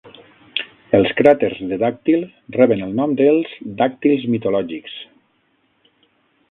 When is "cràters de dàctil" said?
1.19-2.25